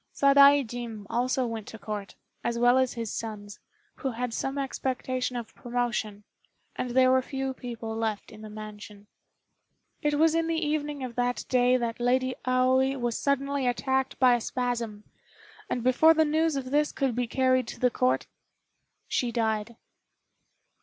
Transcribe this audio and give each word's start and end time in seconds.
Sadaijin 0.13 1.05
also 1.11 1.45
went 1.45 1.67
to 1.67 1.77
Court, 1.77 2.15
as 2.43 2.57
well 2.57 2.79
as 2.79 2.93
his 2.93 3.13
sons, 3.13 3.59
who 3.97 4.09
had 4.09 4.33
some 4.33 4.57
expectation 4.57 5.35
of 5.35 5.53
promotion, 5.53 6.23
and 6.75 6.89
there 6.89 7.11
were 7.11 7.21
few 7.21 7.53
people 7.53 7.95
left 7.95 8.31
in 8.31 8.41
the 8.41 8.49
mansion. 8.49 9.05
It 10.01 10.15
was 10.15 10.33
in 10.33 10.47
the 10.47 10.55
evening 10.57 11.03
of 11.03 11.13
that 11.17 11.45
day 11.49 11.77
that 11.77 11.99
Lady 11.99 12.33
Aoi 12.47 12.95
was 12.97 13.15
suddenly 13.15 13.67
attacked 13.67 14.17
by 14.17 14.33
a 14.33 14.41
spasm, 14.41 15.03
and 15.69 15.83
before 15.83 16.15
the 16.15 16.25
news 16.25 16.55
of 16.55 16.71
this 16.71 16.91
could 16.91 17.13
be 17.13 17.27
carried 17.27 17.67
to 17.67 17.79
the 17.79 17.91
Court, 17.91 18.25
she 19.07 19.31
died. 19.31 19.75